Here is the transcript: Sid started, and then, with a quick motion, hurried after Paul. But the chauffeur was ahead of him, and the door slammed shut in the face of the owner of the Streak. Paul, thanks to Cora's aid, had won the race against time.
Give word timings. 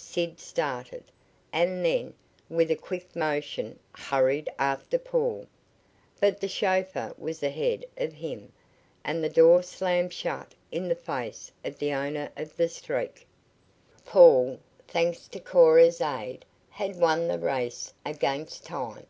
Sid 0.00 0.38
started, 0.38 1.02
and 1.52 1.84
then, 1.84 2.14
with 2.48 2.70
a 2.70 2.76
quick 2.76 3.16
motion, 3.16 3.80
hurried 3.92 4.48
after 4.56 4.96
Paul. 4.96 5.48
But 6.20 6.38
the 6.38 6.46
chauffeur 6.46 7.12
was 7.18 7.42
ahead 7.42 7.84
of 7.96 8.12
him, 8.12 8.52
and 9.02 9.24
the 9.24 9.28
door 9.28 9.60
slammed 9.60 10.12
shut 10.12 10.54
in 10.70 10.86
the 10.86 10.94
face 10.94 11.50
of 11.64 11.80
the 11.80 11.92
owner 11.94 12.30
of 12.36 12.56
the 12.56 12.68
Streak. 12.68 13.26
Paul, 14.04 14.60
thanks 14.86 15.26
to 15.26 15.40
Cora's 15.40 16.00
aid, 16.00 16.44
had 16.70 16.94
won 16.94 17.26
the 17.26 17.40
race 17.40 17.92
against 18.06 18.64
time. 18.64 19.08